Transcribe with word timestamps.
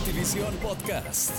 Notivisión 0.00 0.54
Podcast. 0.62 1.30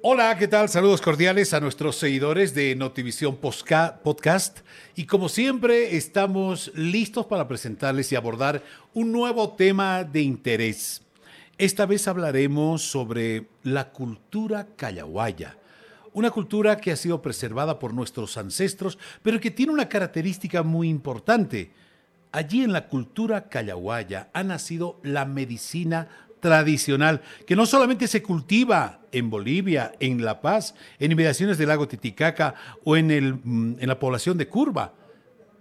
Hola, 0.00 0.38
¿qué 0.38 0.46
tal? 0.46 0.68
Saludos 0.68 1.00
cordiales 1.00 1.52
a 1.52 1.58
nuestros 1.58 1.96
seguidores 1.96 2.54
de 2.54 2.76
Notivisión 2.76 3.36
Podcast. 3.36 4.60
Y 4.94 5.06
como 5.06 5.28
siempre, 5.28 5.96
estamos 5.96 6.70
listos 6.76 7.26
para 7.26 7.48
presentarles 7.48 8.12
y 8.12 8.16
abordar 8.16 8.62
un 8.94 9.10
nuevo 9.10 9.54
tema 9.54 10.04
de 10.04 10.20
interés. 10.22 11.02
Esta 11.58 11.84
vez 11.84 12.06
hablaremos 12.06 12.82
sobre 12.82 13.48
la 13.64 13.90
cultura 13.90 14.68
callahuaya. 14.76 15.58
Una 16.12 16.30
cultura 16.30 16.76
que 16.76 16.92
ha 16.92 16.96
sido 16.96 17.20
preservada 17.20 17.80
por 17.80 17.92
nuestros 17.92 18.36
ancestros, 18.36 18.98
pero 19.24 19.40
que 19.40 19.50
tiene 19.50 19.72
una 19.72 19.88
característica 19.88 20.62
muy 20.62 20.88
importante. 20.88 21.72
Allí 22.32 22.62
en 22.62 22.72
la 22.72 22.86
cultura 22.88 23.48
callahuaya 23.48 24.30
ha 24.32 24.44
nacido 24.44 25.00
la 25.02 25.24
medicina 25.24 26.08
tradicional, 26.40 27.20
que 27.46 27.56
no 27.56 27.66
solamente 27.66 28.06
se 28.06 28.22
cultiva 28.22 29.00
en 29.12 29.30
Bolivia, 29.30 29.92
en 30.00 30.24
La 30.24 30.40
Paz, 30.40 30.74
en 30.98 31.12
inmediaciones 31.12 31.58
del 31.58 31.68
lago 31.68 31.88
Titicaca 31.88 32.54
o 32.84 32.96
en, 32.96 33.40
mm, 33.44 33.76
en 33.80 33.88
la 33.88 33.98
población 33.98 34.38
de 34.38 34.48
Curva. 34.48 34.94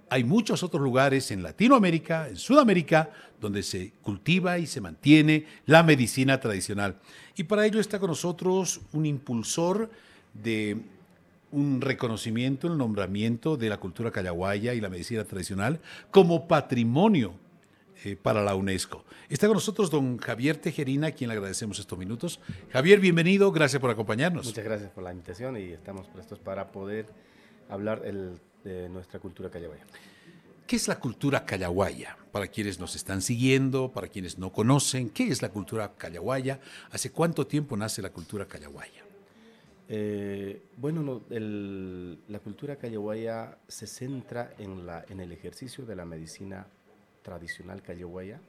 Hay 0.09 0.23
muchos 0.23 0.63
otros 0.63 0.81
lugares 0.81 1.29
en 1.31 1.43
Latinoamérica, 1.43 2.27
en 2.27 2.37
Sudamérica, 2.37 3.09
donde 3.39 3.61
se 3.63 3.93
cultiva 4.01 4.57
y 4.57 4.65
se 4.65 4.81
mantiene 4.81 5.45
la 5.65 5.83
medicina 5.83 6.39
tradicional. 6.39 6.97
Y 7.35 7.43
para 7.43 7.65
ello 7.65 7.79
está 7.79 7.99
con 7.99 8.09
nosotros 8.09 8.81
un 8.91 9.05
impulsor 9.05 9.89
de 10.33 10.77
un 11.51 11.81
reconocimiento, 11.81 12.67
el 12.67 12.77
nombramiento 12.77 13.57
de 13.57 13.69
la 13.69 13.77
cultura 13.77 14.11
callahuaya 14.11 14.73
y 14.73 14.81
la 14.81 14.89
medicina 14.89 15.23
tradicional 15.23 15.79
como 16.11 16.47
patrimonio 16.47 17.33
eh, 18.03 18.15
para 18.15 18.43
la 18.43 18.55
UNESCO. 18.55 19.03
Está 19.27 19.47
con 19.47 19.55
nosotros 19.55 19.91
don 19.91 20.17
Javier 20.17 20.57
Tejerina, 20.57 21.07
a 21.07 21.11
quien 21.11 21.29
le 21.29 21.35
agradecemos 21.35 21.79
estos 21.79 21.97
minutos. 21.97 22.39
Javier, 22.71 22.99
bienvenido, 22.99 23.51
gracias 23.51 23.81
por 23.81 23.89
acompañarnos. 23.91 24.45
Muchas 24.45 24.63
gracias 24.63 24.91
por 24.91 25.03
la 25.03 25.11
invitación 25.11 25.57
y 25.57 25.71
estamos 25.71 26.07
prestos 26.07 26.39
para 26.39 26.71
poder 26.71 27.07
hablar 27.69 28.01
de 28.01 28.89
nuestra 28.89 29.19
cultura 29.19 29.49
callahuaya. 29.49 29.83
¿Qué 30.65 30.75
es 30.75 30.87
la 30.87 30.99
cultura 30.99 31.45
callahuaya? 31.45 32.15
Para 32.31 32.47
quienes 32.47 32.79
nos 32.79 32.95
están 32.95 33.23
siguiendo, 33.23 33.91
para 33.91 34.07
quienes 34.07 34.37
no 34.37 34.51
conocen, 34.51 35.09
¿qué 35.09 35.27
es 35.27 35.41
la 35.41 35.49
cultura 35.49 35.93
callahuaya? 35.97 36.59
¿Hace 36.91 37.11
cuánto 37.11 37.47
tiempo 37.47 37.75
nace 37.75 38.03
la 38.03 38.11
cultura 38.11 38.45
callahuaya? 38.45 39.08
Eh, 39.91 40.61
bueno, 40.77 41.23
la 41.29 42.39
cultura 42.39 42.75
callahuaya 42.75 43.57
se 43.67 43.87
centra 43.87 44.53
en, 44.59 44.85
la, 44.85 45.03
el 45.09 45.31
ejercicio 45.31 45.83
de 45.83 45.95
la 45.95 46.05
medicina 46.05 46.67
tradicional 47.23 47.81
callahuaya, 47.81 48.39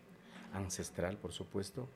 ancestral 0.53 1.17
por 1.17 1.33
supuesto, 1.33 1.89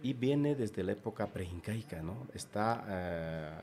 y 0.00 0.12
viene 0.12 0.54
desde 0.54 0.84
la 0.84 0.92
época 0.92 1.26
preincaica, 1.26 2.02
¿no? 2.02 2.28
Está, 2.34 2.84
eh, 2.88 3.60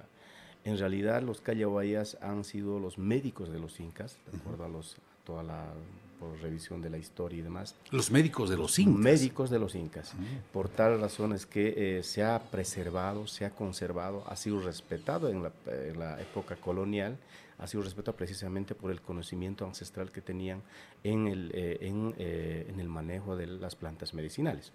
en 0.65 0.77
realidad 0.77 1.21
los 1.21 1.39
callahuayas 1.39 2.17
han 2.21 2.43
sido 2.43 2.79
los 2.79 2.97
médicos 2.97 3.49
de 3.49 3.59
los 3.59 3.79
incas, 3.79 4.17
de 4.29 4.37
acuerdo 4.37 4.65
a 4.65 4.69
los, 4.69 4.97
toda 5.23 5.43
la 5.43 5.73
por 6.21 6.39
revisión 6.39 6.83
de 6.83 6.91
la 6.91 6.99
historia 6.99 7.39
y 7.39 7.41
demás. 7.41 7.75
Los 7.89 8.11
médicos 8.11 8.49
de 8.51 8.57
los 8.57 8.77
incas. 8.77 8.99
Médicos 8.99 9.49
de 9.49 9.57
los 9.57 9.73
incas. 9.73 10.13
Por 10.53 10.69
tal 10.69 11.01
razón 11.01 11.33
es 11.33 11.47
que 11.47 11.97
eh, 11.97 12.03
se 12.03 12.23
ha 12.23 12.39
preservado, 12.39 13.25
se 13.25 13.43
ha 13.43 13.49
conservado, 13.49 14.23
ha 14.27 14.35
sido 14.35 14.61
respetado 14.61 15.29
en 15.29 15.41
la, 15.41 15.51
en 15.65 15.97
la 15.97 16.21
época 16.21 16.55
colonial 16.55 17.17
ha 17.61 17.67
sido 17.67 17.83
respetado 17.83 18.17
precisamente 18.17 18.73
por 18.73 18.91
el 18.91 19.01
conocimiento 19.01 19.65
ancestral 19.65 20.11
que 20.11 20.21
tenían 20.21 20.63
en 21.03 21.27
el, 21.27 21.51
eh, 21.53 21.77
eh, 22.17 22.65
en, 22.67 22.79
el 22.79 22.89
manejo 22.89 23.37
de 23.37 23.45
las 23.45 23.75
plantas 23.75 24.15
medicinales. 24.15 24.73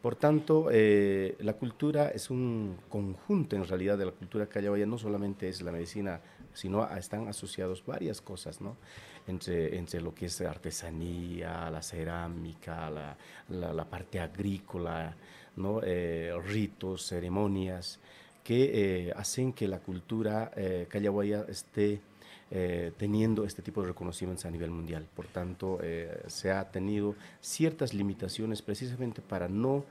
Por 0.00 0.14
tanto, 0.14 0.68
eh, 0.70 1.36
la 1.40 1.54
cultura 1.54 2.08
es 2.08 2.30
un 2.30 2.76
conjunto 2.88 3.56
en 3.56 3.66
realidad 3.66 3.98
de 3.98 4.06
la 4.06 4.12
cultura 4.12 4.46
callahuaya, 4.46 4.86
no 4.86 4.96
solamente 4.96 5.48
es 5.48 5.60
la 5.60 5.72
medicina, 5.72 6.20
sino 6.54 6.88
están 6.96 7.28
asociados 7.28 7.84
varias 7.84 8.20
cosas, 8.20 8.60
¿no? 8.60 8.76
Entre, 9.26 9.76
entre 9.76 10.00
lo 10.00 10.14
que 10.14 10.26
es 10.26 10.40
artesanía, 10.40 11.70
la 11.70 11.82
cerámica, 11.82 12.90
la, 12.90 13.16
la, 13.48 13.84
parte 13.84 14.18
agrícola, 14.18 15.14
¿no? 15.56 15.80
ritos, 15.80 17.06
ceremonias, 17.06 18.00
que 18.42 19.12
hacen 19.16 19.52
que 19.52 19.68
la 19.68 19.78
cultura 19.78 20.50
eh, 20.56 20.86
callahuaya 20.88 21.44
esté 21.48 22.00
eh, 22.52 22.90
teniendo 22.96 23.44
este 23.44 23.62
tipo 23.62 23.80
de 23.80 23.88
reconocimientos 23.88 24.44
a 24.44 24.50
nivel 24.50 24.70
mundial. 24.70 25.06
Por 25.14 25.28
tanto, 25.28 25.78
eh, 25.82 26.24
se 26.26 26.50
ha 26.50 26.68
tenido 26.68 27.14
ciertas 27.40 27.94
limitaciones 27.94 28.60
precisamente 28.60 29.22
para 29.22 29.48
no 29.48 29.84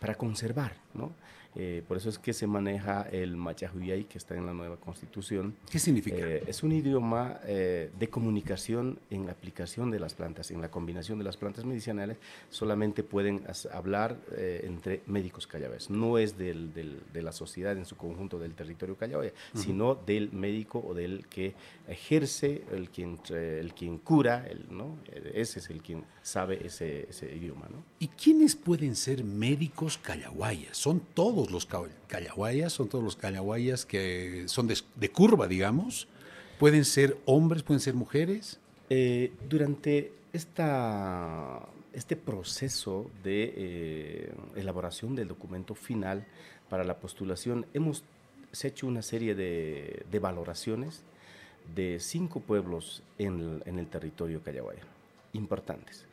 para 0.00 0.14
conservar, 0.16 0.74
¿no? 0.92 1.12
Eh, 1.56 1.82
por 1.86 1.96
eso 1.96 2.08
es 2.08 2.18
que 2.18 2.32
se 2.32 2.46
maneja 2.46 3.02
el 3.02 3.36
Machahuyay, 3.36 4.04
que 4.04 4.18
está 4.18 4.36
en 4.36 4.46
la 4.46 4.52
nueva 4.52 4.76
constitución. 4.76 5.54
¿Qué 5.70 5.78
significa? 5.78 6.16
Eh, 6.18 6.42
es 6.46 6.62
un 6.62 6.72
idioma 6.72 7.38
eh, 7.44 7.90
de 7.96 8.08
comunicación 8.08 8.98
en 9.10 9.26
la 9.26 9.32
aplicación 9.32 9.90
de 9.90 10.00
las 10.00 10.14
plantas, 10.14 10.50
en 10.50 10.60
la 10.60 10.70
combinación 10.70 11.18
de 11.18 11.24
las 11.24 11.36
plantas 11.36 11.64
medicinales, 11.64 12.18
solamente 12.50 13.02
pueden 13.02 13.42
hablar 13.72 14.16
entre 14.36 15.02
médicos 15.06 15.46
callawayas. 15.46 15.90
No 15.90 16.18
es 16.18 16.36
del, 16.36 16.72
de 16.74 17.22
la 17.22 17.32
sociedad 17.32 17.76
en 17.76 17.84
su 17.84 17.96
conjunto 17.96 18.38
del 18.38 18.54
territorio 18.54 18.96
callawaya, 18.96 19.32
sino 19.54 19.94
del 19.94 20.32
médico 20.32 20.82
o 20.84 20.94
del 20.94 21.26
que 21.26 21.54
ejerce, 21.88 22.64
el 22.72 22.90
quien, 22.90 23.18
el 23.30 23.74
quien 23.74 23.98
cura, 23.98 24.46
el, 24.48 24.66
¿no? 24.70 24.98
ese 25.34 25.58
es 25.60 25.70
el 25.70 25.82
quien 25.82 26.04
sabe 26.24 26.66
ese, 26.66 27.06
ese 27.10 27.36
idioma. 27.36 27.68
¿no? 27.70 27.84
¿Y 27.98 28.08
quiénes 28.08 28.56
pueden 28.56 28.96
ser 28.96 29.22
médicos 29.22 29.98
callahuayas? 29.98 30.76
Son 30.76 31.00
todos 31.00 31.50
los 31.50 31.68
callahuayas, 32.08 32.72
son 32.72 32.88
todos 32.88 33.04
los 33.04 33.14
callahuayas 33.14 33.84
que 33.84 34.44
son 34.46 34.66
de, 34.66 35.08
curva, 35.10 35.46
digamos. 35.46 36.08
Pueden 36.58 36.86
ser 36.86 37.18
hombres, 37.26 37.62
pueden 37.62 37.80
ser 37.80 37.94
mujeres. 37.94 38.58
Eh, 38.88 39.32
durante 39.48 40.12
esta, 40.32 41.68
este 41.92 42.16
proceso 42.16 43.10
de 43.22 43.52
eh, 43.56 44.32
elaboración 44.56 45.14
del 45.14 45.28
documento 45.28 45.74
final 45.74 46.26
para 46.70 46.84
la 46.84 46.96
postulación, 46.98 47.66
hemos 47.74 48.02
hecho 48.62 48.86
una 48.86 49.02
serie 49.02 49.34
de, 49.34 50.18
valoraciones 50.20 51.02
de 51.74 51.98
cinco 52.00 52.40
pueblos 52.40 53.02
en 53.18 53.62
en 53.66 53.78
el 53.78 53.86
territorio 53.88 54.42
callahuaya, 54.42 54.82
importantes. 55.34 56.06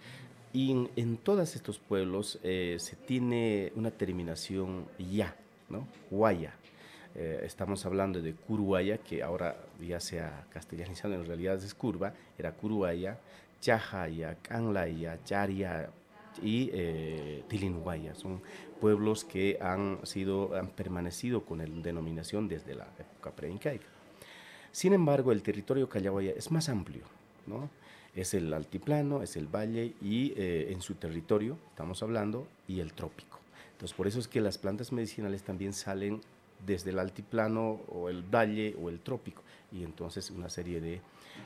Y 0.53 0.71
en, 0.97 1.17
todos 1.17 1.55
estos 1.55 1.79
pueblos 1.79 2.37
eh, 2.43 2.75
se 2.79 2.97
tiene 2.97 3.71
una 3.75 3.89
terminación 3.89 4.85
ya, 4.99 5.35
¿no? 5.69 5.87
Guaya. 6.09 6.53
Eh, 7.15 7.41
estamos 7.43 7.85
hablando 7.85 8.21
de 8.21 8.33
Curuaya, 8.33 8.97
que 8.97 9.23
ahora 9.23 9.55
ya 9.79 9.99
se 9.99 10.19
ha 10.19 10.45
castellanizado, 10.49 11.13
en 11.13 11.25
realidad 11.25 11.55
es 11.63 11.73
curva, 11.73 12.13
era 12.37 12.51
Curuaya, 12.51 13.17
Chajaya, 13.61 14.35
Canlaya, 14.41 15.23
Charia 15.23 15.89
y 16.41 16.69
eh. 16.73 17.43
Son 18.13 18.41
pueblos 18.79 19.23
que 19.23 19.57
han, 19.61 19.99
sido, 20.03 20.55
han 20.55 20.67
permanecido 20.67 21.43
con 21.43 21.59
la 21.59 21.65
denominación 21.65 22.47
desde 22.47 22.75
la 22.75 22.87
época 22.97 23.31
preincaica. 23.31 23.85
Sin 24.71 24.93
embargo, 24.93 25.31
el 25.31 25.43
territorio 25.43 25.89
callahuaya 25.89 26.31
es 26.35 26.49
más 26.51 26.69
amplio, 26.69 27.03
¿no? 27.45 27.69
Es 28.15 28.33
el 28.33 28.53
altiplano, 28.53 29.21
es 29.21 29.37
el 29.37 29.47
valle 29.47 29.93
y 30.01 30.33
eh, 30.35 30.71
en 30.71 30.81
su 30.81 30.95
territorio, 30.95 31.57
estamos 31.69 32.03
hablando, 32.03 32.47
y 32.67 32.79
el 32.79 32.93
trópico. 32.93 33.39
Entonces, 33.73 33.95
por 33.95 34.07
eso 34.07 34.19
es 34.19 34.27
que 34.27 34.41
las 34.41 34.57
plantas 34.57 34.91
medicinales 34.91 35.43
también 35.43 35.73
salen 35.73 36.21
desde 36.65 36.91
el 36.91 36.99
altiplano 36.99 37.81
o 37.87 38.09
el 38.09 38.21
valle 38.21 38.75
o 38.81 38.89
el 38.89 38.99
trópico 38.99 39.41
y 39.71 39.83
entonces 39.83 40.29
una 40.29 40.49
serie 40.49 40.79
de 40.79 41.01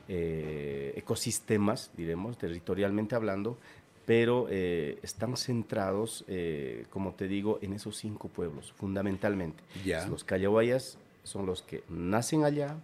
eh, 0.10 0.94
ecosistemas, 0.98 1.92
diremos, 1.96 2.38
territorialmente 2.38 3.16
hablando, 3.16 3.58
pero 4.06 4.48
eh, 4.50 5.00
están 5.04 5.38
centrados, 5.38 6.26
como 6.90 7.14
te 7.14 7.28
digo, 7.28 7.60
en 7.62 7.74
esos 7.74 7.98
cinco 7.98 8.28
pueblos, 8.28 8.74
fundamentalmente. 8.74 9.64
Los 10.10 10.24
callahuayas 10.24 10.98
son 11.24 11.46
los 11.46 11.62
que 11.62 11.84
nacen 11.90 12.44
allá 12.44 12.78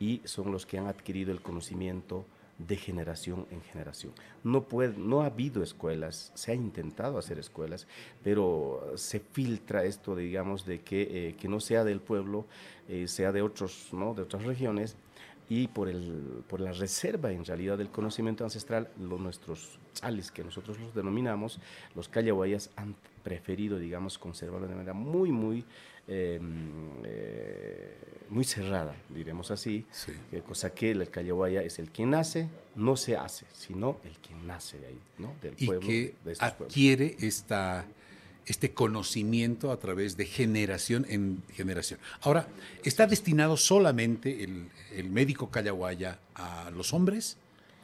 y 0.00 0.20
son 0.24 0.52
los 0.52 0.66
que 0.66 0.78
han 0.78 0.86
adquirido 0.86 1.32
el 1.32 1.40
conocimiento 1.40 2.26
de 2.58 2.76
generación 2.76 3.46
en 3.50 3.62
generación. 3.62 4.12
No, 4.42 4.64
puede, 4.64 4.98
no 4.98 5.22
ha 5.22 5.26
habido 5.26 5.62
escuelas, 5.62 6.32
se 6.34 6.52
ha 6.52 6.54
intentado 6.54 7.16
hacer 7.16 7.38
escuelas, 7.38 7.86
pero 8.22 8.92
se 8.96 9.20
filtra 9.20 9.84
esto, 9.84 10.16
digamos, 10.16 10.66
de 10.66 10.80
que, 10.80 11.28
eh, 11.28 11.36
que 11.36 11.48
no 11.48 11.60
sea 11.60 11.84
del 11.84 12.00
pueblo, 12.00 12.46
eh, 12.88 13.06
sea 13.06 13.30
de, 13.32 13.42
otros, 13.42 13.88
¿no? 13.92 14.14
de 14.14 14.22
otras 14.22 14.44
regiones, 14.44 14.96
y 15.48 15.68
por, 15.68 15.88
el, 15.88 16.42
por 16.48 16.60
la 16.60 16.72
reserva 16.72 17.32
en 17.32 17.44
realidad 17.44 17.78
del 17.78 17.88
conocimiento 17.88 18.44
ancestral, 18.44 18.88
los, 19.00 19.20
nuestros 19.20 19.78
chales, 19.94 20.30
que 20.30 20.44
nosotros 20.44 20.78
los 20.78 20.94
denominamos, 20.94 21.60
los 21.94 22.08
callahuayas 22.08 22.70
han 22.76 22.94
preferido, 23.22 23.78
digamos, 23.78 24.18
conservarlo 24.18 24.66
de 24.68 24.74
manera 24.74 24.92
muy, 24.92 25.32
muy 25.32 25.64
Em, 26.10 27.02
eh, 27.04 27.94
muy 28.30 28.42
cerrada, 28.44 28.96
diremos 29.10 29.50
así, 29.50 29.84
cosa 30.46 30.70
que 30.70 30.92
el 30.92 31.10
Callahuaya 31.10 31.62
es 31.62 31.78
el 31.78 31.90
que 31.90 32.06
nace, 32.06 32.48
no 32.76 32.96
se 32.96 33.16
hace, 33.16 33.44
sino 33.52 34.00
el 34.04 34.16
que 34.16 34.34
nace 34.34 34.78
de 34.78 34.86
ahí, 34.86 35.00
¿no? 35.18 35.34
del 35.42 35.54
pueblo. 35.54 35.82
Y 35.82 35.86
que 35.86 36.14
adquiere 36.38 37.16
esta, 37.20 37.84
este 38.48 38.72
conocimiento 38.72 39.70
a 39.70 39.78
través 39.78 40.16
de 40.16 40.24
generación 40.24 41.06
en 41.08 41.42
generación. 41.52 42.00
Ahora, 42.22 42.48
¿está 42.82 43.06
destinado 43.06 43.56
solamente 43.56 44.42
el, 44.42 45.10
médico 45.10 45.50
Callahuaya 45.50 46.18
a 46.34 46.70
los 46.70 46.92
hombres 46.92 47.36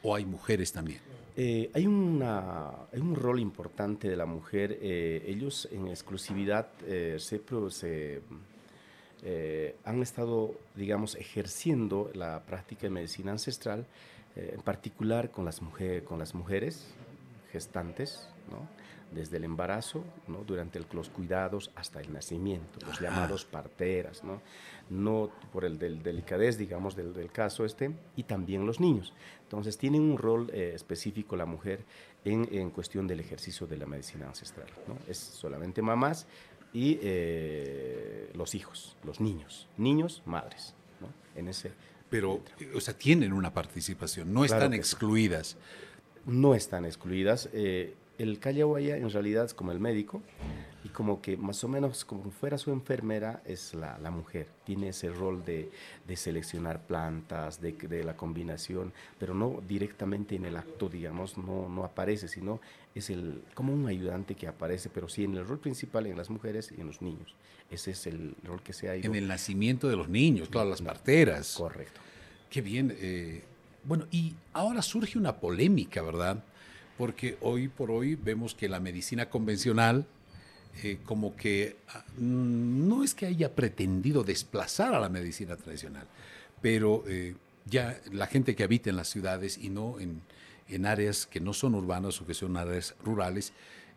o 0.03 0.15
hay 0.15 0.25
mujeres 0.25 0.73
también? 0.73 1.01
Eh, 1.37 1.71
hay, 1.75 1.87
una, 1.87 2.71
hay 2.93 3.01
un 3.01 3.15
rol 3.15 3.41
importante 3.41 4.09
de 4.09 4.17
la 4.17 4.27
mujer. 4.27 4.79
Eh, 4.81 5.25
ellos 5.27 5.69
en 5.71 5.89
exclusividad 5.89 6.69
eh, 6.87 7.17
se, 7.19 7.41
se 7.71 8.23
han 9.85 10.03
estado, 10.03 10.55
digamos, 10.75 11.15
ejerciendo 11.15 12.11
la 12.15 12.43
práctica 12.43 12.83
de 12.83 12.91
medicina 12.91 13.33
ancestral, 13.33 13.87
en 14.37 14.61
particular 14.63 15.31
con 15.31 15.45
las, 15.45 15.63
mujer, 15.63 16.05
con 16.05 16.19
las 16.19 16.35
mujeres 16.35 16.89
gestantes, 17.53 18.29
¿no? 18.51 18.69
Desde 19.15 19.37
el 19.37 19.45
embarazo, 19.45 20.05
¿no? 20.27 20.45
durante 20.45 20.81
los 20.93 21.09
cuidados 21.09 21.71
hasta 21.75 22.01
el 22.01 22.13
nacimiento, 22.13 22.85
los 22.87 23.01
llamados 23.01 23.45
parteras, 23.45 24.25
¿no? 24.25 24.43
no 24.91 25.31
por 25.53 25.65
el 25.65 25.79
del 25.79 26.03
delicadez, 26.03 26.59
digamos, 26.59 26.97
del, 26.97 27.15
del, 27.15 27.31
caso 27.31 27.65
este, 27.65 27.93
y 28.17 28.25
también 28.25 28.67
los 28.67 28.81
niños. 28.81 29.15
Entonces, 29.43 29.79
tienen 29.79 30.03
un 30.03 30.19
rol 30.19 30.51
eh, 30.53 30.73
específico 30.75 31.37
la 31.37 31.47
mujer 31.47 31.85
en, 32.25 32.49
en, 32.53 32.71
cuestión 32.71 33.07
del 33.07 33.21
ejercicio 33.21 33.67
de 33.67 33.77
la 33.77 33.87
medicina 33.87 34.27
ancestral. 34.27 34.69
¿no? 34.87 34.97
Es 35.09 35.19
solamente 35.19 35.81
mamás 35.81 36.27
y 36.73 36.99
eh, 37.03 38.31
los 38.35 38.55
hijos, 38.55 38.97
los 39.05 39.21
niños, 39.21 39.69
niños, 39.79 40.23
madres, 40.27 40.75
¿no? 41.01 41.09
en 41.39 41.49
ese... 41.49 41.73
Pero, 42.11 42.43
o 42.75 42.81
sea, 42.81 42.97
tienen 42.97 43.33
una 43.33 43.53
participación, 43.53 44.33
no 44.33 44.45
están 44.45 44.73
excluidas. 44.73 45.57
No 46.27 46.55
están 46.55 46.85
excluidas. 46.85 47.49
Eh, 47.53 47.95
el 48.19 48.39
Callahuaya 48.39 48.97
en 48.97 49.11
realidad 49.11 49.45
es 49.45 49.55
como 49.55 49.73
el 49.73 49.81
médico 49.81 50.23
y 50.85 50.89
como 50.89 51.23
que 51.23 51.37
más 51.37 51.65
o 51.65 51.69
menos 51.69 52.05
como 52.05 52.31
fuera 52.31 52.59
su 52.59 52.71
enfermera 52.71 53.43
es 53.47 53.75
la, 53.75 53.99
la 53.99 54.11
mujer. 54.11 54.47
Tiene 54.65 54.89
ese 54.89 55.09
rol 55.09 55.45
de, 55.45 55.71
de 56.07 56.17
seleccionar 56.17 56.87
plantas, 56.87 57.61
de, 57.61 57.73
de, 57.73 58.05
la 58.05 58.17
combinación, 58.17 58.93
pero 59.19 59.35
no 59.35 59.63
directamente 59.67 60.37
en 60.37 60.45
el 60.45 60.57
acto, 60.57 60.89
digamos, 60.89 61.39
no, 61.39 61.69
no 61.69 61.85
aparece, 61.85 62.29
sino 62.29 62.61
es 62.95 63.11
el, 63.11 63.43
como 63.55 63.73
un 63.73 63.87
ayudante 63.89 64.35
que 64.35 64.47
aparece, 64.47 64.91
pero 64.91 65.09
sí 65.09 65.25
en 65.25 65.37
el 65.37 65.47
rol 65.47 65.59
principal 65.59 66.07
en 66.07 66.17
las 66.17 66.29
mujeres 66.29 66.73
y 66.77 66.81
en 66.81 66.87
los 66.87 67.01
niños. 67.01 67.35
Ese 67.71 67.93
es 67.93 68.07
el 68.07 68.37
rol 68.45 68.63
que 68.63 68.75
se 68.75 68.91
ha 68.91 68.97
ido. 68.97 69.07
En 69.07 69.15
el 69.17 69.27
nacimiento 69.27 69.89
de 69.89 69.97
los 69.97 70.09
niños, 70.09 70.51
claro, 70.51 70.69
las 70.69 70.83
parteras. 70.83 71.55
Correcto. 71.57 72.01
Qué 72.51 72.61
bien. 72.61 72.95
Eh, 73.01 73.43
bueno, 73.85 74.07
y 74.11 74.35
ahora 74.53 74.83
surge 74.83 75.19
una 75.19 75.37
polémica, 75.37 76.03
¿verdad? 76.03 76.45
Porque 76.97 77.37
hoy 77.41 77.69
por 77.69 77.91
hoy 77.91 78.15
vemos 78.15 78.55
que 78.55 78.69
la 78.69 78.81
medicina 78.81 79.29
convencional 79.29 80.07
eh, 80.83 80.99
como 81.05 81.37
que 81.37 81.77
ah, 81.91 82.05
no 82.19 83.05
es 83.05 83.15
que 83.15 83.27
haya 83.27 83.55
pretendido 83.55 84.25
desplazar 84.25 84.93
a 84.95 84.99
la 84.99 85.09
medicina 85.09 85.57
tradicional, 85.57 86.07
pero 86.61 87.05
eh, 87.07 87.35
ya 87.67 88.01
la 88.13 88.27
gente 88.27 88.57
que 88.57 88.65
habita 88.65 88.91
en 88.91 88.97
las 88.97 89.09
ciudades 89.09 89.57
y 89.59 89.71
no 89.71 89.97
en, 90.01 90.23
áreas 90.85 91.27
que 91.27 91.39
no 91.39 91.53
son 91.53 91.77
urbanas 91.77 92.21
o 92.21 92.27
que 92.27 92.35
son 92.35 92.57
áreas 92.57 92.97
rurales, 93.05 93.53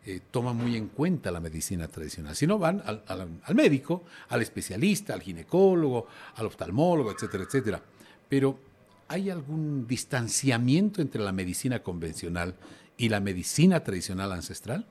eh, 0.06 0.20
toma 0.30 0.52
muy 0.52 0.76
en 0.76 0.86
cuenta 0.86 1.32
la 1.32 1.40
medicina 1.40 1.88
tradicional. 1.88 2.36
Si 2.36 2.46
no, 2.46 2.58
van 2.58 2.80
al, 2.86 3.02
al, 3.08 3.54
médico, 3.54 4.04
al 4.28 4.42
especialista, 4.42 5.14
al 5.14 5.22
ginecólogo, 5.22 6.06
al 6.36 6.46
oftalmólogo, 6.46 7.10
etcétera, 7.10 7.44
etcétera. 7.44 7.82
Pero 8.28 8.60
¿hay 9.08 9.30
algún 9.30 9.88
distanciamiento 9.88 11.02
entre 11.02 11.20
la 11.22 11.32
medicina 11.32 11.82
convencional 11.82 12.54
y 12.98 13.08
la 13.08 13.20
medicina 13.20 13.82
tradicional 13.82 14.32
ancestral? 14.32 14.84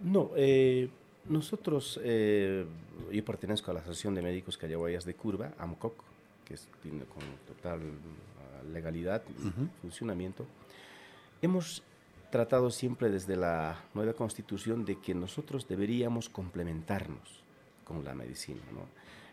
No, 0.00 0.30
eh, 0.36 0.88
nosotros, 1.28 2.00
eh, 2.02 2.64
yo 3.12 3.24
pertenezco 3.24 3.70
a 3.70 3.74
la 3.74 3.80
Asociación 3.80 4.14
de 4.14 4.22
Médicos 4.22 4.56
Callahuayas 4.56 5.04
de 5.04 5.14
Curva, 5.14 5.52
AMCOC, 5.58 5.94
que 6.44 6.54
es, 6.54 6.68
tiene 6.82 7.04
con 7.04 7.22
total 7.46 7.80
ah, 7.80 8.62
legalidad 8.72 9.22
y 9.28 9.50
funcionamiento. 9.82 10.46
Hemos 11.42 11.82
tratado 12.30 12.70
siempre 12.70 13.10
desde 13.10 13.36
la 13.36 13.80
nueva 13.94 14.12
constitución 14.12 14.84
de 14.84 14.98
que 15.00 15.14
nosotros 15.14 15.66
deberíamos 15.68 16.28
complementarnos 16.28 17.42
con 17.84 18.04
la 18.04 18.14
medicina. 18.14 18.60
¿no? 18.72 18.86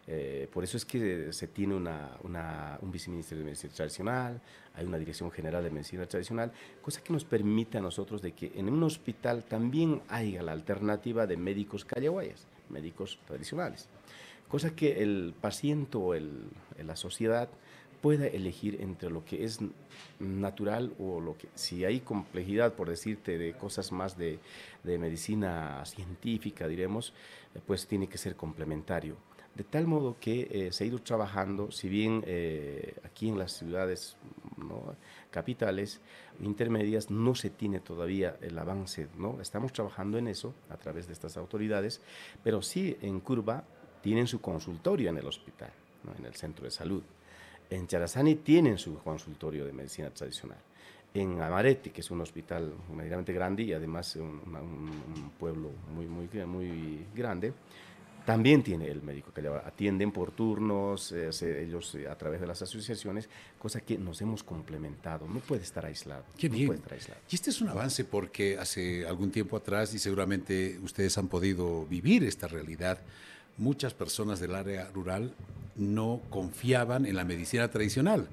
Eh, 0.06 0.50
por 0.52 0.64
eso 0.64 0.76
es 0.76 0.86
que 0.86 1.32
se 1.32 1.48
tiene 1.48 1.76
un 1.76 2.92
viceministerio 2.92 3.40
de 3.40 3.46
medicina 3.46 3.74
tradicional, 3.74 4.42
hay 4.76 4.86
una 4.86 4.98
dirección 4.98 5.32
general 5.32 5.64
de 5.64 5.70
medicina 5.70 6.06
tradicional, 6.06 6.52
cosa 6.82 7.02
que 7.02 7.14
nos 7.14 7.24
permite 7.24 7.78
a 7.78 7.82
nosotros 7.82 8.22
de 8.22 8.34
que 8.34 8.52
en 8.56 8.70
un 8.70 8.84
hospital 8.84 9.46
también 9.46 10.02
haya 10.10 10.44
la 10.44 10.52
alternativa 10.52 11.26
de 11.26 11.38
médicos 11.38 11.86
callahuayas, 11.86 12.48
médicos 12.70 13.18
tradicionales, 13.26 13.88
cosa 14.50 14.76
que 14.76 15.02
el 15.02 15.34
paciente 15.40 15.98
o 15.98 16.14
la 16.14 16.96
sociedad 16.98 17.48
pueda 18.02 18.28
elegir 18.28 18.82
entre 18.82 19.10
lo 19.10 19.24
que 19.24 19.46
es 19.46 19.60
natural 20.20 20.94
o 21.00 21.22
lo 21.22 21.38
que, 21.38 21.48
si 21.56 21.86
hay 21.86 22.02
complejidad, 22.02 22.74
por 22.74 22.90
decirte, 22.90 23.38
de 23.38 23.54
cosas 23.54 23.94
más 23.94 24.18
de, 24.18 24.40
de 24.84 24.98
medicina 24.98 25.86
científica, 25.86 26.68
diremos, 26.68 27.14
eh, 27.56 27.62
pues 27.66 27.88
tiene 27.88 28.08
que 28.08 28.18
ser 28.18 28.36
complementario 28.36 29.16
de 29.56 29.64
tal 29.64 29.86
modo 29.86 30.18
que 30.20 30.48
eh, 30.52 30.72
se 30.72 30.84
ha 30.84 30.88
ido 30.88 31.00
trabajando, 31.00 31.72
si 31.72 31.88
bien 31.88 32.24
eh, 32.26 32.96
aquí 33.04 33.30
en 33.30 33.38
las 33.38 33.52
ciudades 33.54 34.18
capitales 35.30 36.00
intermedias 36.42 37.12
no 37.12 37.36
se 37.36 37.50
tiene 37.50 37.80
todavía 37.80 38.38
el 38.42 38.58
avance, 38.58 39.08
¿no? 39.18 39.42
estamos 39.42 39.74
trabajando 39.74 40.18
en 40.18 40.28
eso 40.28 40.54
a 40.70 40.78
través 40.78 41.08
de 41.08 41.14
estas 41.14 41.38
autoridades, 41.38 42.02
pero 42.44 42.62
sí 42.62 42.98
en 43.02 43.20
Curva 43.20 43.64
tienen 44.02 44.28
su 44.28 44.42
consultorio 44.42 45.10
en 45.10 45.18
el 45.18 45.28
hospital, 45.28 45.72
en 46.18 46.26
el 46.26 46.34
centro 46.36 46.66
de 46.66 46.72
salud. 46.72 47.04
En 47.70 47.88
Charazani 47.88 48.36
tienen 48.36 48.78
su 48.78 48.98
consultorio 49.00 49.66
de 49.66 49.74
medicina 49.74 50.10
tradicional. 50.10 50.58
En 51.14 51.42
Amareti, 51.42 51.92
que 51.92 52.02
es 52.02 52.12
un 52.12 52.22
hospital 52.22 52.74
medianamente 52.94 53.34
grande 53.34 53.64
y 53.64 53.74
además 53.74 54.16
un, 54.16 54.42
un 54.46 55.32
pueblo 55.40 55.70
muy, 55.94 56.08
muy, 56.08 56.28
muy 56.46 57.06
grande, 57.16 57.54
también 58.26 58.64
tiene 58.64 58.88
el 58.88 59.02
médico 59.02 59.32
que 59.34 59.46
atienden 59.48 60.12
por 60.12 60.32
turnos, 60.32 61.12
eh, 61.12 61.30
ellos 61.62 61.96
eh, 61.96 62.08
a 62.08 62.16
través 62.16 62.40
de 62.40 62.48
las 62.48 62.62
asociaciones, 62.62 63.30
cosa 63.60 63.82
que 63.82 63.98
nos 63.98 64.22
hemos 64.22 64.44
complementado. 64.44 65.28
No 65.28 65.40
puede 65.40 65.64
estar 65.64 65.86
aislado. 65.86 66.24
Qué 66.38 66.50
bien. 66.50 66.82
Y 67.30 67.36
este 67.36 67.50
es 67.50 67.62
un 67.62 67.70
avance 67.70 68.06
porque 68.06 68.58
hace 68.58 69.06
algún 69.06 69.32
tiempo 69.32 69.58
atrás, 69.58 69.94
y 69.94 70.00
seguramente 70.00 70.80
ustedes 70.82 71.18
han 71.18 71.28
podido 71.28 71.86
vivir 71.86 72.24
esta 72.24 72.48
realidad, 72.48 73.00
muchas 73.58 73.94
personas 73.94 74.40
del 74.40 74.56
área 74.56 74.90
rural 74.92 75.34
no 75.76 76.22
confiaban 76.30 77.06
en 77.06 77.16
la 77.16 77.24
medicina 77.26 77.70
tradicional. 77.70 78.28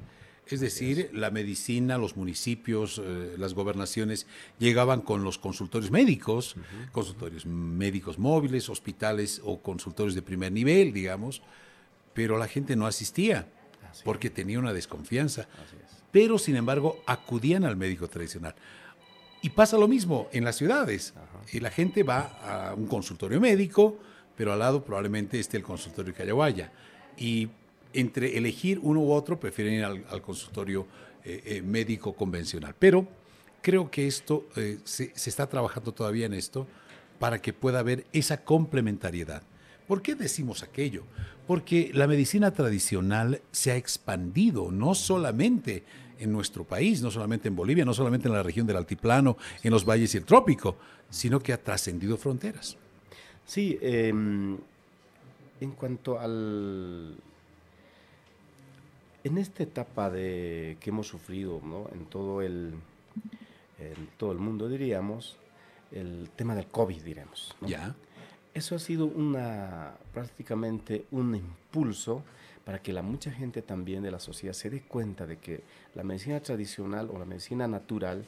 Es 0.50 0.60
decir, 0.60 1.10
la 1.12 1.30
medicina, 1.30 1.96
los 1.96 2.16
municipios, 2.16 3.00
eh, 3.02 3.36
las 3.38 3.54
gobernaciones 3.54 4.26
llegaban 4.58 5.00
con 5.00 5.22
los 5.22 5.38
consultorios 5.38 5.92
médicos, 5.92 6.56
consultorios 6.90 7.46
médicos 7.46 8.18
móviles, 8.18 8.68
hospitales 8.68 9.40
o 9.44 9.60
consultorios 9.60 10.14
de 10.14 10.22
primer 10.22 10.50
nivel, 10.50 10.92
digamos, 10.92 11.40
pero 12.14 12.36
la 12.36 12.48
gente 12.48 12.74
no 12.74 12.86
asistía 12.86 13.48
porque 14.04 14.28
tenía 14.28 14.58
una 14.58 14.72
desconfianza. 14.72 15.46
Pero, 16.10 16.38
sin 16.38 16.56
embargo, 16.56 17.00
acudían 17.06 17.64
al 17.64 17.76
médico 17.76 18.08
tradicional. 18.08 18.54
Y 19.42 19.50
pasa 19.50 19.78
lo 19.78 19.86
mismo 19.86 20.28
en 20.32 20.44
las 20.44 20.56
ciudades. 20.56 21.14
Y 21.52 21.60
la 21.60 21.70
gente 21.70 22.02
va 22.02 22.70
a 22.70 22.74
un 22.74 22.86
consultorio 22.86 23.40
médico, 23.40 23.98
pero 24.36 24.52
al 24.52 24.58
lado 24.58 24.84
probablemente 24.84 25.38
esté 25.38 25.56
el 25.56 25.62
consultorio 25.62 26.12
Callahuaya. 26.12 26.72
Y 27.16 27.48
entre 27.92 28.36
elegir 28.36 28.78
uno 28.82 29.00
u 29.00 29.12
otro, 29.12 29.38
prefieren 29.38 29.74
ir 29.74 29.84
al, 29.84 30.22
consultorio 30.22 30.86
eh, 31.24 31.42
eh, 31.44 31.62
médico 31.62 32.14
convencional. 32.14 32.74
Pero 32.78 33.06
creo 33.60 33.90
que 33.90 34.06
esto 34.06 34.48
eh, 34.56 34.78
se, 34.84 35.12
está 35.14 35.48
trabajando 35.48 35.92
todavía 35.92 36.26
en 36.26 36.34
esto 36.34 36.66
para 37.18 37.40
que 37.40 37.52
pueda 37.52 37.80
haber 37.80 38.06
esa 38.12 38.42
complementariedad. 38.44 39.42
¿Por 39.86 40.02
qué 40.02 40.14
decimos 40.14 40.62
aquello? 40.62 41.04
Porque 41.46 41.90
la 41.92 42.06
medicina 42.06 42.52
tradicional 42.52 43.42
se 43.50 43.72
ha 43.72 43.76
expandido, 43.76 44.70
no 44.70 44.94
solamente 44.94 45.82
en 46.18 46.32
nuestro 46.32 46.64
país, 46.64 47.02
no 47.02 47.10
solamente 47.10 47.48
en 47.48 47.56
Bolivia, 47.56 47.84
no 47.84 47.94
solamente 47.94 48.28
en 48.28 48.34
la 48.34 48.42
región 48.42 48.66
del 48.66 48.76
altiplano, 48.76 49.36
en 49.62 49.72
los 49.72 49.84
valles 49.84 50.14
y 50.14 50.18
el 50.18 50.24
trópico, 50.24 50.76
sino 51.08 51.40
que 51.40 51.52
ha 51.52 51.60
trascendido 51.60 52.16
fronteras. 52.16 52.76
Sí, 53.44 53.78
em, 53.80 54.58
en 55.60 55.72
cuanto 55.72 56.20
al, 56.20 57.16
en 59.24 59.38
esta 59.38 59.62
etapa 59.62 60.10
de, 60.10 60.76
que 60.80 60.90
hemos 60.90 61.06
sufrido 61.08 61.60
en, 61.92 62.06
todo 62.06 62.42
el, 62.42 62.74
en 63.78 64.08
todo 64.16 64.32
el 64.32 64.38
mundo, 64.38 64.68
diríamos, 64.68 65.36
el 65.92 66.30
tema 66.36 66.54
del 66.54 66.66
COVID, 66.66 67.02
diremos. 67.02 67.54
Ya. 67.60 67.94
Eso 68.54 68.74
ha 68.74 68.78
sido 68.78 69.06
una, 69.06 69.94
prácticamente 70.12 71.06
un 71.10 71.34
impulso 71.34 72.22
para 72.64 72.82
que 72.82 72.92
la 72.92 73.02
mucha 73.02 73.30
gente 73.30 73.62
también 73.62 74.02
de 74.02 74.10
la 74.10 74.20
sociedad 74.20 74.54
se 74.54 74.70
dé 74.70 74.82
cuenta 74.82 75.26
de 75.26 75.38
que 75.38 75.62
la 75.94 76.02
medicina 76.02 76.40
tradicional 76.40 77.10
o 77.12 77.18
la 77.18 77.24
medicina 77.24 77.66
natural 77.68 78.24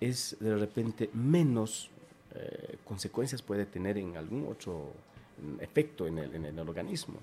es 0.00 0.36
de 0.40 0.56
repente 0.56 1.10
menos 1.12 1.90
eh, 2.34 2.76
consecuencias 2.84 3.42
puede 3.42 3.66
tener 3.66 3.98
en 3.98 4.16
algún 4.16 4.46
otro 4.46 4.92
efecto 5.60 6.06
en 6.06 6.18
el, 6.18 6.34
en 6.34 6.44
el 6.44 6.58
organismo. 6.58 7.18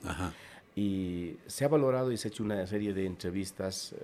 Y 0.75 1.37
se 1.47 1.63
ha 1.63 1.67
valorado 1.69 2.11
y 2.11 2.17
se 2.17 2.27
ha 2.27 2.31
hecho 2.31 2.43
una 2.43 2.65
serie 2.67 2.93
de 2.93 3.05
entrevistas, 3.05 3.93
eh, 3.93 3.97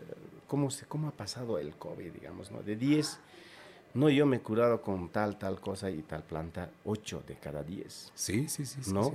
cómo, 0.47 0.71
se, 0.71 0.85
cómo 0.85 1.09
ha 1.09 1.11
pasado 1.11 1.59
el 1.59 1.75
COVID, 1.75 2.11
digamos, 2.11 2.49
¿no? 2.51 2.61
De 2.61 2.75
10, 2.77 3.19
no, 3.93 4.09
yo 4.09 4.25
me 4.25 4.37
he 4.37 4.39
curado 4.39 4.81
con 4.81 5.09
tal, 5.09 5.37
tal 5.37 5.59
cosa 5.59 5.89
y 5.89 6.01
tal 6.01 6.23
planta, 6.23 6.69
8 6.85 7.23
de 7.27 7.35
cada 7.35 7.61
10. 7.61 8.11
Sí, 8.15 8.47
sí, 8.47 8.65
sí. 8.65 8.79
¿No? 8.93 9.03
Sí, 9.03 9.13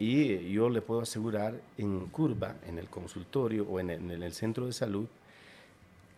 Y 0.00 0.52
yo 0.52 0.68
le 0.68 0.82
puedo 0.82 1.00
asegurar 1.00 1.58
en 1.78 2.06
curva, 2.06 2.56
en 2.66 2.78
el 2.78 2.88
consultorio 2.88 3.66
o 3.68 3.80
en 3.80 3.90
el, 3.90 4.10
en 4.10 4.22
el 4.22 4.32
centro 4.34 4.66
de 4.66 4.72
salud, 4.72 5.06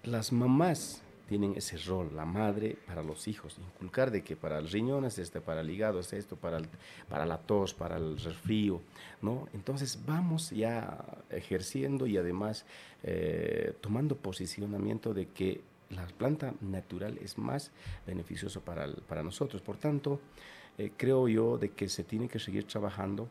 las 0.02 0.32
mamás 0.32 1.02
tienen 1.30 1.54
ese 1.54 1.78
rol, 1.78 2.10
la 2.16 2.24
madre 2.24 2.76
para 2.88 3.04
los 3.04 3.28
hijos, 3.28 3.56
inculcar 3.56 4.10
de 4.10 4.24
que 4.24 4.34
para 4.34 4.58
el 4.58 4.68
riñón 4.68 5.04
es 5.04 5.16
este, 5.16 5.40
para 5.40 5.60
el 5.60 5.70
hígado 5.70 6.00
es 6.00 6.12
esto, 6.12 6.34
para, 6.34 6.60
para 7.08 7.24
la 7.24 7.38
tos, 7.38 7.72
para 7.72 7.98
el 7.98 8.18
resfrío, 8.18 8.80
¿no? 9.22 9.46
Entonces 9.54 10.00
vamos 10.04 10.50
ya 10.50 10.98
ejerciendo 11.30 12.08
y 12.08 12.16
además 12.16 12.66
eh, 13.04 13.74
tomando 13.80 14.16
posicionamiento 14.16 15.14
de 15.14 15.28
que 15.28 15.60
la 15.90 16.04
planta 16.04 16.52
natural 16.60 17.16
es 17.22 17.38
más 17.38 17.70
beneficioso 18.08 18.60
para, 18.62 18.92
para 19.06 19.22
nosotros. 19.22 19.62
Por 19.62 19.76
tanto, 19.76 20.18
eh, 20.78 20.90
creo 20.96 21.28
yo 21.28 21.58
de 21.58 21.68
que 21.68 21.88
se 21.88 22.02
tiene 22.02 22.28
que 22.28 22.40
seguir 22.40 22.64
trabajando 22.64 23.28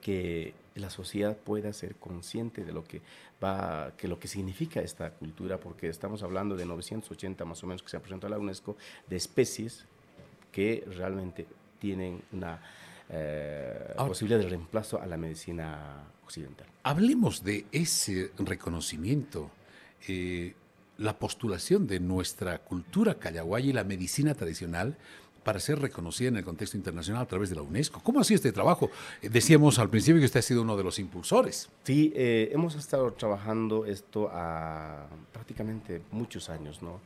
que 0.00 0.54
la 0.74 0.90
sociedad 0.90 1.36
pueda 1.36 1.72
ser 1.72 1.96
consciente 1.96 2.64
de 2.64 2.72
lo 2.72 2.84
que 2.84 3.02
va, 3.42 3.92
que 3.96 4.08
lo 4.08 4.18
que 4.18 4.28
significa 4.28 4.80
esta 4.80 5.10
cultura, 5.10 5.58
porque 5.58 5.88
estamos 5.88 6.22
hablando 6.22 6.56
de 6.56 6.64
980 6.64 7.44
más 7.44 7.62
o 7.62 7.66
menos 7.66 7.82
que 7.82 7.88
se 7.90 7.96
ha 7.96 8.00
presentado 8.00 8.34
a 8.34 8.36
la 8.36 8.42
UNESCO 8.42 8.76
de 9.08 9.16
especies 9.16 9.86
que 10.52 10.84
realmente 10.96 11.46
tienen 11.78 12.22
una 12.32 12.60
eh, 13.08 13.94
posibilidad 13.96 14.40
de 14.40 14.48
reemplazo 14.48 15.00
a 15.00 15.06
la 15.06 15.16
medicina 15.16 16.04
occidental. 16.24 16.66
Hablemos 16.82 17.42
de 17.42 17.66
ese 17.72 18.30
reconocimiento. 18.38 19.50
Eh, 20.08 20.54
la 20.98 21.18
postulación 21.18 21.86
de 21.86 21.98
nuestra 21.98 22.58
cultura 22.58 23.14
callahuaya 23.14 23.70
y 23.70 23.72
la 23.72 23.84
medicina 23.84 24.34
tradicional 24.34 24.98
para 25.42 25.60
ser 25.60 25.80
reconocida 25.80 26.28
en 26.28 26.36
el 26.36 26.44
contexto 26.44 26.76
internacional 26.76 27.22
a 27.22 27.26
través 27.26 27.50
de 27.50 27.56
la 27.56 27.62
UNESCO. 27.62 28.00
¿Cómo 28.02 28.20
ha 28.20 28.24
sido 28.24 28.36
este 28.36 28.52
trabajo? 28.52 28.90
Eh, 29.22 29.28
decíamos 29.28 29.78
al 29.78 29.90
principio 29.90 30.20
que 30.20 30.26
usted 30.26 30.40
ha 30.40 30.42
sido 30.42 30.62
uno 30.62 30.76
de 30.76 30.84
los 30.84 30.98
impulsores. 30.98 31.68
Sí, 31.84 32.12
eh, 32.14 32.50
hemos 32.52 32.74
estado 32.74 33.12
trabajando 33.12 33.86
esto 33.86 34.28
a 34.32 35.06
prácticamente 35.32 36.02
muchos 36.10 36.50
años, 36.50 36.82
¿no? 36.82 37.00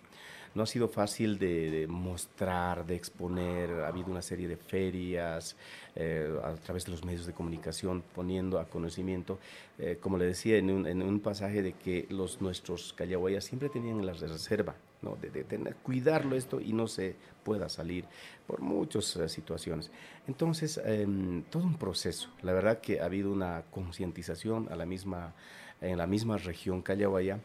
no 0.55 0.63
ha 0.63 0.67
sido 0.67 0.89
fácil 0.89 1.39
de, 1.39 1.87
mostrar, 1.89 2.87
de 2.87 2.95
exponer. 2.95 3.71
Ha 3.71 3.89
habido 3.89 4.11
una 4.11 4.23
serie 4.23 4.49
de 4.49 4.57
ferias 4.57 5.57
eh, 5.97 6.33
a 6.43 6.55
través 6.55 6.85
de 6.85 6.93
los 6.93 7.05
medios 7.05 7.27
de 7.27 7.33
comunicación 7.33 8.03
poniendo 8.15 8.59
a 8.59 8.67
conocimiento, 8.67 9.39
eh, 9.79 9.99
como 10.01 10.17
le 10.17 10.27
decía 10.27 10.57
en 10.57 10.71
un, 10.71 10.87
en 10.87 11.21
pasaje, 11.21 11.63
de 11.63 11.73
que 11.73 12.07
los 12.09 12.41
nuestros 12.41 12.93
callahuayas 12.93 13.45
siempre 13.45 13.69
tenían 13.69 14.05
la 14.07 14.13
reserva. 14.13 14.75
¿No? 15.05 15.17
De, 15.17 15.45
tener, 15.45 15.77
cuidarlo 15.77 16.37
esto 16.37 16.61
y 16.61 16.73
no 16.73 16.89
se 16.89 17.15
pueda 17.45 17.69
salir 17.69 18.05
por 18.47 18.61
muchas 18.61 19.15
uh, 19.17 19.29
situaciones. 19.29 19.91
Entonces, 20.27 20.81
eh, 20.85 21.07
todo 21.51 21.65
un 21.65 21.77
proceso. 21.77 22.31
La 22.43 22.53
verdad 22.53 22.81
que 22.81 23.01
ha 23.01 23.05
habido 23.05 23.31
una 23.33 23.63
concientización 23.71 24.69
a 24.71 24.77
la 24.77 24.87
misma, 24.87 25.35
en 25.81 25.99
la 25.99 26.07
misma 26.07 26.39
región 26.39 26.83
callahuaya 26.83 27.39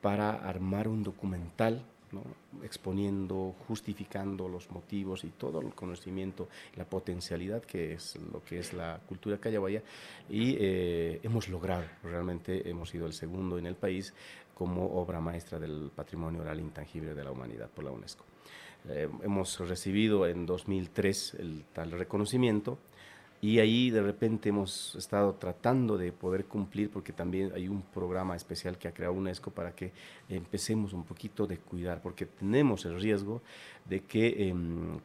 para 0.00 0.32
armar 0.32 0.88
un 0.88 1.02
documental 1.02 1.84
exponiendo, 2.62 3.54
justificando 3.66 4.48
los 4.48 4.70
motivos 4.70 5.24
y 5.24 5.28
todo 5.28 5.60
el 5.60 5.74
conocimiento, 5.74 6.48
la 6.76 6.84
potencialidad 6.84 7.62
que 7.62 7.94
es 7.94 8.18
lo 8.32 8.44
que 8.44 8.58
es 8.58 8.72
la 8.72 9.00
cultura 9.06 9.38
callahuaya 9.38 9.82
y 10.28 10.56
eh, 10.58 11.20
hemos 11.22 11.48
logrado, 11.48 11.84
realmente 12.02 12.68
hemos 12.68 12.90
sido 12.90 13.06
el 13.06 13.12
segundo 13.12 13.58
en 13.58 13.66
el 13.66 13.74
país 13.74 14.12
como 14.54 14.86
obra 15.00 15.20
maestra 15.20 15.58
del 15.58 15.90
patrimonio 15.94 16.42
oral 16.42 16.60
intangible 16.60 17.14
de 17.14 17.24
la 17.24 17.30
humanidad 17.30 17.68
por 17.70 17.84
la 17.84 17.90
UNESCO. 17.90 18.24
Eh, 18.88 19.08
hemos 19.22 19.58
recibido 19.60 20.26
en 20.26 20.44
2003 20.44 21.34
el 21.38 21.64
tal 21.72 21.92
reconocimiento 21.92 22.78
y 23.40 23.58
ahí 23.58 23.90
de 23.90 24.02
repente 24.02 24.50
hemos 24.50 24.94
estado 24.94 25.34
tratando 25.34 25.98
de 25.98 26.12
poder 26.12 26.44
cumplir, 26.44 26.90
porque 26.90 27.12
también 27.12 27.50
hay 27.56 27.66
un 27.66 27.82
programa 27.82 28.36
especial 28.36 28.78
que 28.78 28.86
ha 28.86 28.94
creado 28.94 29.14
UNESCO 29.14 29.50
para 29.50 29.74
que 29.74 29.90
empecemos 30.28 30.92
un 30.92 31.02
poquito 31.02 31.48
de 31.48 31.58
cuidar, 31.58 32.00
porque 32.00 32.24
tenemos 32.24 32.84
el 32.84 33.00
riesgo 33.00 33.42
de 33.84 34.04
que 34.04 34.48
eh, 34.48 34.54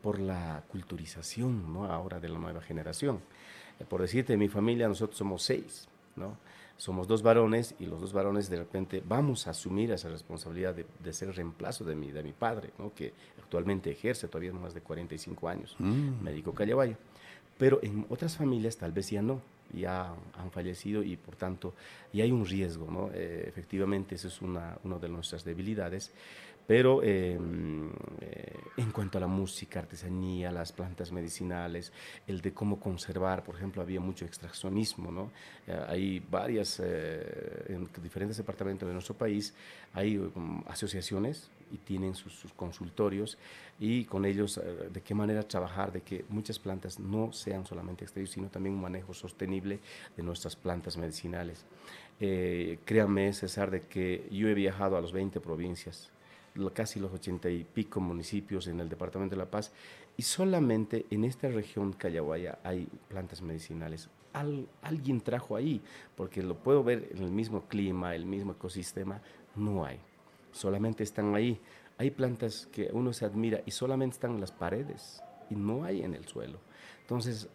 por 0.04 0.20
la 0.20 0.64
culturización 0.68 1.74
¿no? 1.74 1.86
ahora 1.86 2.20
de 2.20 2.30
la 2.30 2.38
nueva 2.38 2.62
generación, 2.62 3.22
eh, 3.80 3.86
por 3.90 4.02
decirte, 4.02 4.38
mi 4.38 4.50
familia 4.50 4.88
nosotros 4.88 5.18
somos 5.18 5.42
seis, 5.42 5.88
¿no? 6.16 6.38
Somos 6.78 7.08
dos 7.08 7.22
varones 7.24 7.76
y 7.80 7.86
los 7.86 8.00
dos 8.00 8.14
varones 8.14 8.50
de 8.50 8.58
repente 8.58 9.04
vamos 9.06 9.48
a 9.48 9.52
asumir 9.52 9.92
esa 9.92 10.10
responsabilidad 10.10 10.76
de, 10.76 10.86
de 11.04 11.14
ser 11.14 11.36
reemplazo 11.36 11.84
de 11.84 11.96
mi, 11.96 12.12
de 12.12 12.24
mi 12.24 12.34
padre, 12.34 12.72
¿no? 12.78 12.94
que 12.94 13.14
actualmente 13.42 13.92
ejerce 13.92 14.28
todavía 14.28 14.54
más 14.54 14.74
de 14.74 14.82
45 14.82 15.50
años, 15.50 15.76
mm. 15.80 16.24
médico 16.24 16.54
Callabayo 16.54 16.98
pero 17.58 17.80
en 17.82 18.06
otras 18.10 18.38
familias 18.38 18.78
tal 18.78 18.92
vez 18.92 19.10
ya 19.10 19.22
no, 19.22 19.42
ya 19.74 20.14
han 20.38 20.52
fallecido 20.52 21.04
y 21.04 21.18
por 21.18 21.36
tanto 21.36 21.74
ya 22.14 22.24
hay 22.24 22.32
un 22.32 22.46
riesgo, 22.46 22.90
¿no? 22.90 23.10
Eh, 23.14 23.46
efectivamente, 23.48 24.16
eso 24.16 24.28
es 24.28 24.42
una, 24.42 24.78
una 24.84 25.00
de 25.00 25.10
nuestras 25.10 25.44
debilidades, 25.44 26.12
pero 26.68 27.02
eh, 27.02 27.40
eh, 28.22 28.58
en 28.78 28.92
cuanto 28.92 29.18
a 29.18 29.22
la 29.22 29.28
música, 29.28 29.80
artesanía, 29.80 30.52
las 30.52 30.72
plantas 30.72 31.12
medicinales, 31.12 31.92
el 32.28 32.42
de 32.42 32.54
cómo 32.54 32.80
conservar, 32.80 33.44
por 33.44 33.56
ejemplo, 33.56 33.82
había 33.82 34.00
mucho 34.00 34.26
extraccionismo, 34.26 35.12
¿no? 35.12 35.32
Eh, 35.66 35.86
hay 35.88 36.20
varias, 36.20 36.80
eh, 36.84 37.66
en 37.70 37.90
diferentes 38.04 38.38
departamentos 38.38 38.88
de 38.88 38.94
nuestro 38.94 39.16
país, 39.16 39.54
hay 39.94 40.18
um, 40.18 40.64
asociaciones 40.68 41.50
y 41.72 41.78
tienen 41.78 42.16
sus, 42.16 42.54
consultorios 42.56 43.38
y 43.80 44.06
con 44.06 44.26
ellos 44.26 44.58
eh, 44.58 44.90
de 44.92 45.02
qué 45.02 45.14
manera 45.14 45.44
trabajar, 45.44 45.92
de 45.92 46.02
que 46.02 46.26
muchas 46.30 46.60
plantas 46.60 47.00
no 47.00 47.34
sean 47.34 47.66
solamente 47.66 48.06
extraídos, 48.06 48.32
sino 48.32 48.50
también 48.50 48.76
un 48.76 48.82
manejo 48.82 49.14
sostenible 49.14 49.80
de 50.16 50.24
nuestras 50.24 50.56
plantas 50.56 50.98
medicinales. 50.98 51.66
Eh, 52.20 52.80
créanme, 52.86 53.34
César, 53.34 53.72
de 53.72 53.82
que 53.82 54.28
yo 54.32 54.48
he 54.48 54.54
viajado 54.54 54.98
a 54.98 55.02
las 55.02 55.12
20 55.12 55.40
provincias 55.40 56.12
casi 56.74 57.00
los 57.00 57.14
ochenta 57.14 57.50
y 57.50 57.64
pico 57.64 58.00
municipios 58.00 58.68
en 58.68 58.80
el 58.80 58.90
departamento 58.90 59.36
de 59.36 59.40
La 59.40 59.50
Paz 59.50 59.72
y 60.16 60.24
solamente 60.24 61.06
en 61.10 61.24
esta 61.24 61.48
región 61.48 61.94
Callahuaya 61.94 62.60
hay 62.64 62.88
plantas 63.08 63.42
medicinales. 63.42 64.10
Al, 64.34 64.68
alguien 64.82 65.22
trajo 65.22 65.56
ahí, 65.56 65.82
porque 66.16 66.42
lo 66.44 66.56
puedo 66.56 66.84
ver 66.84 67.10
en 67.12 67.24
el 67.24 67.32
mismo 67.32 67.66
clima, 67.68 68.16
el 68.16 68.26
mismo 68.26 68.54
ecosistema, 68.54 69.22
no 69.56 69.86
hay. 69.86 70.00
Solamente 70.52 71.04
están 71.04 71.36
ahí. 71.36 71.60
Hay 71.98 72.12
plantas 72.12 72.68
que 72.72 72.90
uno 72.94 73.14
se 73.14 73.26
admira 73.26 73.62
y 73.66 73.72
solamente 73.72 74.16
están 74.16 74.32
en 74.32 74.42
las 74.42 74.52
paredes 74.52 75.22
y 75.50 75.56
no 75.56 75.84
hay 75.84 76.02
en 76.02 76.14
el 76.14 76.28
suelo. 76.28 76.60
Entonces, 77.02 77.48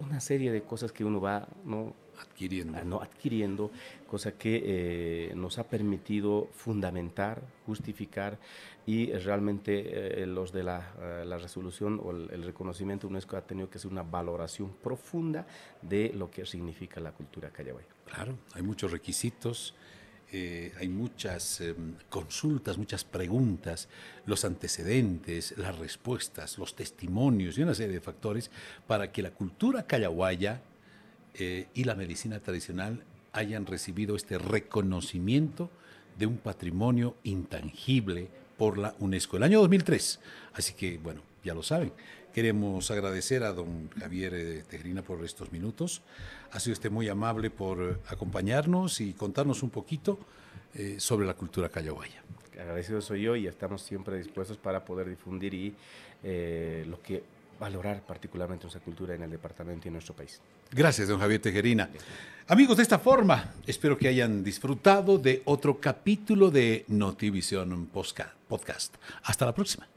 una 0.00 0.20
serie 0.20 0.52
de 0.52 0.62
cosas 0.62 0.92
que 0.92 1.04
uno 1.04 1.20
va 1.20 1.48
¿no? 1.64 1.94
Adquiriendo. 2.20 2.84
no, 2.84 3.00
adquiriendo, 3.00 3.70
cosa 4.06 4.32
que 4.32 4.62
eh, 4.64 5.32
nos 5.34 5.58
ha 5.58 5.64
permitido 5.64 6.48
fundamentar, 6.54 7.42
justificar 7.66 8.38
y 8.86 9.12
realmente 9.12 10.22
eh, 10.22 10.26
los 10.26 10.52
de 10.52 10.62
la, 10.62 11.24
la, 11.24 11.38
resolución 11.38 12.00
o 12.02 12.10
el, 12.10 12.30
el, 12.30 12.42
reconocimiento 12.42 13.08
UNESCO 13.08 13.36
ha 13.36 13.42
tenido 13.42 13.70
que 13.70 13.78
hacer 13.78 13.90
una 13.90 14.02
valoración 14.02 14.74
profunda 14.82 15.46
de 15.80 16.12
lo 16.14 16.30
que 16.30 16.44
significa 16.44 17.00
la 17.00 17.12
cultura 17.12 17.50
callahuay. 17.50 17.84
Claro, 18.06 18.36
hay 18.54 18.62
muchos 18.62 18.92
requisitos. 18.92 19.74
Eh, 20.36 20.72
hay 20.80 20.88
muchas 20.88 21.60
eh, 21.60 21.76
consultas, 22.08 22.76
muchas 22.76 23.04
preguntas, 23.04 23.88
los 24.26 24.44
antecedentes, 24.44 25.56
las 25.56 25.78
respuestas, 25.78 26.58
los 26.58 26.74
testimonios 26.74 27.56
y 27.56 27.62
una 27.62 27.72
serie 27.72 27.94
de 27.94 28.00
factores 28.00 28.50
para 28.84 29.12
que 29.12 29.22
la 29.22 29.30
cultura 29.30 29.86
callahuaya 29.86 30.60
eh, 31.34 31.66
y 31.74 31.84
la 31.84 31.94
medicina 31.94 32.40
tradicional 32.40 33.02
hayan 33.32 33.66
recibido 33.66 34.16
este 34.16 34.38
reconocimiento 34.38 35.70
de 36.18 36.26
un 36.26 36.38
patrimonio 36.38 37.16
intangible 37.24 38.28
por 38.56 38.78
la 38.78 38.94
UNESCO. 39.00 39.36
El 39.36 39.42
año 39.42 39.60
2003. 39.60 40.20
Así 40.52 40.74
que, 40.74 40.98
bueno, 40.98 41.22
ya 41.42 41.54
lo 41.54 41.62
saben. 41.62 41.92
Queremos 42.32 42.90
agradecer 42.90 43.44
a 43.44 43.52
don 43.52 43.90
Javier 43.90 44.64
Tejerina 44.68 45.02
por 45.02 45.24
estos 45.24 45.52
minutos. 45.52 46.02
Ha 46.52 46.60
sido 46.60 46.72
usted 46.72 46.90
muy 46.90 47.08
amable 47.08 47.50
por 47.50 48.00
acompañarnos 48.08 49.00
y 49.00 49.12
contarnos 49.12 49.62
un 49.62 49.70
poquito 49.70 50.18
eh, 50.74 50.96
sobre 50.98 51.26
la 51.26 51.34
cultura 51.34 51.68
callahuaya. 51.68 52.22
Agradecido 52.58 53.00
soy 53.00 53.22
yo 53.22 53.36
y 53.36 53.46
estamos 53.46 53.82
siempre 53.82 54.18
dispuestos 54.18 54.56
para 54.56 54.84
poder 54.84 55.08
difundir 55.08 55.54
y 55.54 55.74
eh, 56.24 56.84
lo 56.88 57.00
que 57.00 57.22
valorar 57.58 58.02
particularmente 58.02 58.64
nuestra 58.64 58.82
cultura 58.82 59.14
en 59.14 59.22
el 59.22 59.30
departamento 59.30 59.86
y 59.86 59.88
en 59.88 59.94
nuestro 59.94 60.14
país. 60.14 60.40
Gracias, 60.70 61.08
don 61.08 61.20
Javier 61.20 61.40
Tejerina. 61.40 61.88
Amigos, 62.48 62.76
de 62.76 62.82
esta 62.82 62.98
forma, 62.98 63.54
espero 63.66 63.96
que 63.96 64.08
hayan 64.08 64.44
disfrutado 64.44 65.18
de 65.18 65.42
otro 65.44 65.80
capítulo 65.80 66.50
de 66.50 66.84
Notivision 66.88 67.86
Podcast. 67.86 68.94
Hasta 69.22 69.46
la 69.46 69.54
próxima. 69.54 69.88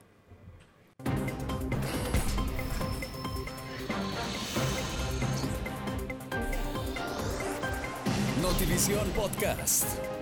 Notivision 8.42 9.10
Podcast. 9.12 10.17